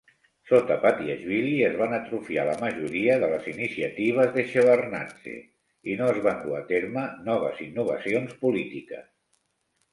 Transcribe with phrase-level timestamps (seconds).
[0.51, 5.37] Sota Patiashvili, es van atrofiar la majoria de les iniciatives de Shevardnadze
[5.93, 9.09] i no es van dur a terme noves innovacions polítiques.